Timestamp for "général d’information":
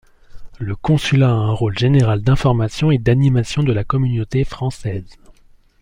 1.77-2.89